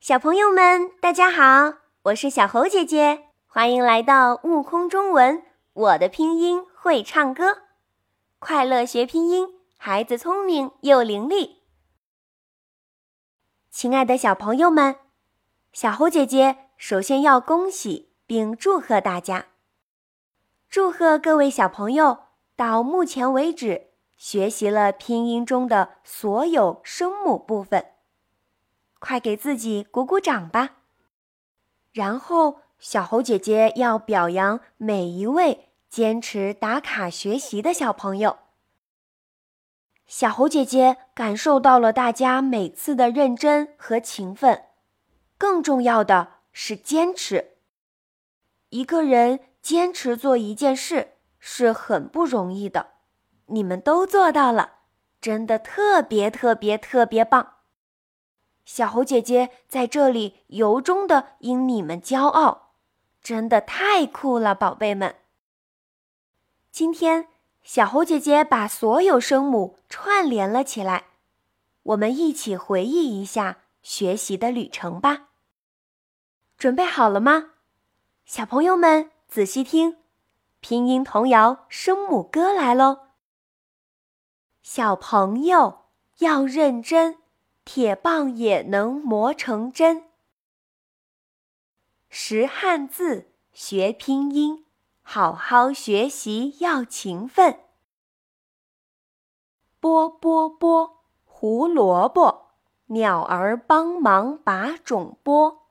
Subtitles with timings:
[0.00, 5.42] 小朋友们，大家好，我是小猴姐姐，欢迎来到悟空中文。
[5.72, 7.62] 我的拼音会唱歌，
[8.38, 11.56] 快乐学拼音，孩子聪明又伶俐。
[13.72, 14.96] 亲爱的小朋友们，
[15.72, 19.46] 小猴姐姐首先要恭喜并祝贺大家，
[20.70, 22.18] 祝贺各位小朋友
[22.54, 27.84] 到目前为止学习了拼音中的所有声母部分。
[28.98, 30.76] 快给自己鼓鼓掌吧！
[31.92, 38.38] 然后，小猴姐姐要表扬每一位坚持打卡学习的小朋友。
[40.06, 44.64] 小猴姐姐感受到了大家每次的认真和勤奋，
[45.36, 47.58] 更重要的是坚持。
[48.70, 52.92] 一个人坚持做一件事是很不容易的，
[53.46, 54.78] 你们都做到了，
[55.20, 57.57] 真的特别特别特别棒！
[58.68, 62.74] 小猴姐姐在这里由衷的因你们骄傲，
[63.22, 65.16] 真的太酷了，宝贝们！
[66.70, 67.28] 今天，
[67.62, 71.06] 小猴姐姐把所有声母串联了起来，
[71.82, 75.28] 我们一起回忆一下学习的旅程吧。
[76.58, 77.52] 准备好了吗？
[78.26, 79.96] 小朋友们仔细听，
[80.60, 82.98] 拼音童谣声母歌来喽！
[84.62, 85.86] 小朋友
[86.18, 87.17] 要认真。
[87.70, 90.08] 铁棒也能磨成针。
[92.08, 94.64] 识汉字，学拼音，
[95.02, 97.60] 好好学习要勤奋。
[99.80, 102.52] 拨拨拨，胡萝卜，
[102.86, 105.68] 鸟儿帮忙把种播。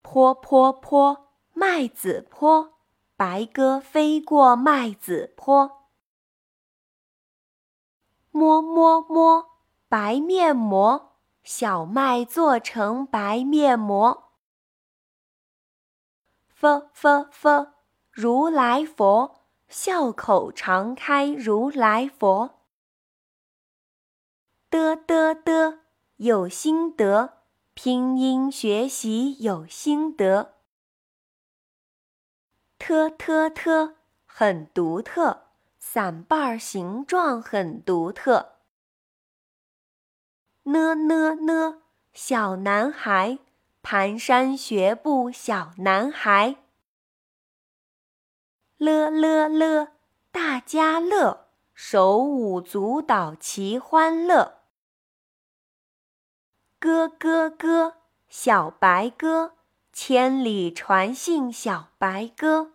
[0.00, 2.78] 坡坡坡，麦子坡，
[3.16, 5.88] 白鸽飞过麦子坡。
[8.30, 9.57] 摸摸摸。
[9.90, 14.34] 白面膜，小麦做成白面膜。
[16.46, 17.72] 佛佛佛，
[18.10, 22.66] 如来佛，笑口常开如来佛。
[24.68, 25.78] 的的的，
[26.16, 30.56] 有心得，拼音学习有心得。
[32.78, 33.94] 特特特，
[34.26, 35.44] 很独特，
[35.78, 38.57] 伞瓣形状很独特。
[40.68, 41.80] 呢呢呢，
[42.12, 43.38] 小男孩，
[43.82, 46.56] 蹒跚学步小男孩。
[48.76, 49.88] 乐乐乐，
[50.30, 54.58] 大家乐，手舞足蹈齐欢乐。
[56.80, 57.94] 咯咯咯，
[58.28, 59.54] 小白鸽，
[59.94, 62.72] 千里传信小白鸽。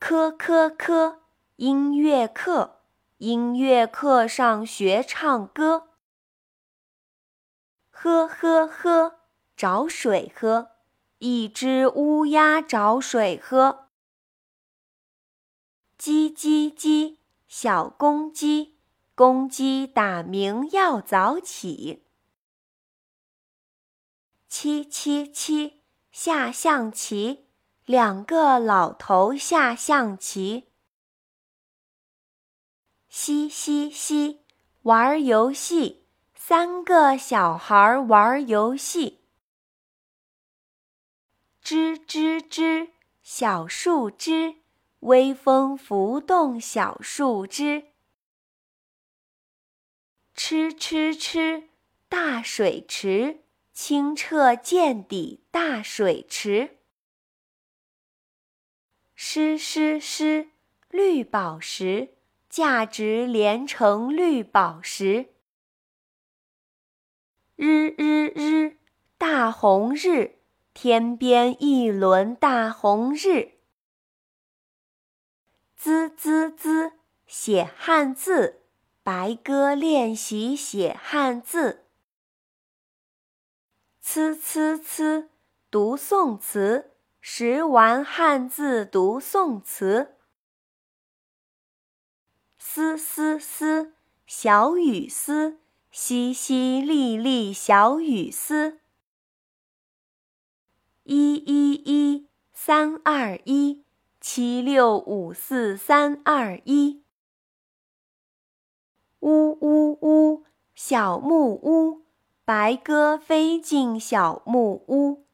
[0.00, 1.20] 科科科，
[1.54, 2.79] 音乐课。
[3.20, 5.88] 音乐课上学唱歌，
[7.90, 9.20] 喝喝喝，
[9.54, 10.70] 找水喝。
[11.18, 13.90] 一只乌鸦找水喝。
[15.98, 18.78] 叽叽叽，小公鸡，
[19.14, 22.06] 公鸡打鸣要早起。
[24.48, 27.50] 七七七，下象棋，
[27.84, 30.69] 两个老头下象棋。
[33.10, 34.44] 嘻嘻嘻，
[34.82, 39.24] 玩游戏，三个小孩玩游戏。
[41.60, 44.58] 吱吱吱，小树枝，
[45.00, 47.88] 微风拂动小树枝。
[50.36, 51.68] 吃吃吃，
[52.08, 56.78] 大水池，清澈见底大水池。
[59.16, 60.50] 湿湿湿，
[60.90, 62.19] 绿宝石。
[62.50, 65.28] 价值连城绿宝石，
[67.54, 68.76] 日日日，
[69.16, 70.40] 大红日，
[70.74, 73.52] 天边一轮大红日。
[75.76, 76.94] 滋滋滋，
[77.24, 78.62] 写汉字，
[79.04, 81.86] 白鸽练习写汉字。
[84.04, 85.28] 呲呲呲，
[85.70, 90.16] 读宋词，识完汉字读宋词。
[92.62, 93.94] 丝丝丝，
[94.26, 95.58] 小雨丝，
[95.90, 98.78] 淅淅沥沥小雨丝。
[101.04, 103.82] 一一一，三二一，
[104.20, 107.02] 七六五四三二一。
[109.20, 112.02] 呜呜呜，小木屋，
[112.44, 115.24] 白鸽飞进小木屋。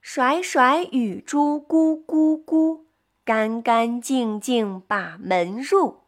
[0.00, 2.69] 甩甩雨珠咕咕咕。
[3.30, 6.00] 干干净净把门入。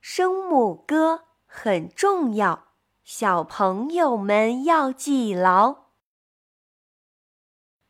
[0.00, 2.68] 声母歌，很重要，
[3.04, 5.90] 小朋友们要记牢。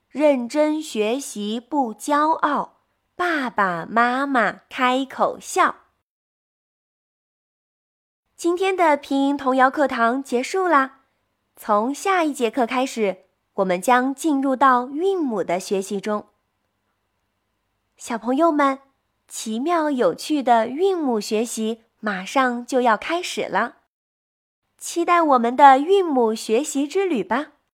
[0.09, 2.81] 认真学习不骄傲，
[3.15, 5.77] 爸爸妈妈开口笑。
[8.35, 11.03] 今天的拼音童谣课堂结束啦，
[11.55, 16.27] 从下一节课开始，我们将进入到韵母的学习中。
[17.99, 18.79] 小朋友们，
[19.27, 23.79] 奇妙有趣的韵母学习马上就要开始了，
[24.79, 27.55] 期待我们的韵母学习之旅吧！